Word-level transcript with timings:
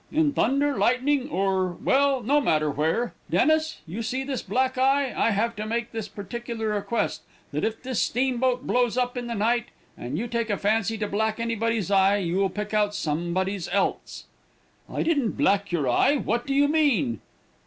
In 0.11 0.33
thunder, 0.33 0.79
lightning, 0.79 1.29
or 1.29 1.67
well, 1.73 2.23
no 2.23 2.41
matter 2.41 2.71
where. 2.71 3.13
Dennis, 3.29 3.81
you 3.85 4.01
see 4.01 4.23
this 4.23 4.41
black 4.41 4.75
eye; 4.75 5.13
I 5.15 5.29
have 5.29 5.55
to 5.57 5.65
make 5.67 5.91
this 5.91 6.07
particular 6.07 6.69
request, 6.69 7.21
that 7.51 7.63
if 7.63 7.83
this 7.83 8.01
steamboat 8.01 8.65
blows 8.65 8.97
up 8.97 9.15
in 9.15 9.27
the 9.27 9.35
night, 9.35 9.65
and 9.95 10.17
you 10.17 10.27
take 10.27 10.49
a 10.49 10.57
fancy 10.57 10.97
to 10.97 11.07
black 11.07 11.39
anybody's 11.39 11.91
eye, 11.91 12.17
you'll 12.17 12.49
pick 12.49 12.73
out 12.73 12.95
somebody's 12.95 13.67
else." 13.67 14.25
"I 14.91 15.03
didn't 15.03 15.33
black 15.33 15.71
your 15.71 15.87
eye; 15.87 16.15
what 16.15 16.47
do 16.47 16.55
you 16.55 16.67
mean?" 16.67 17.21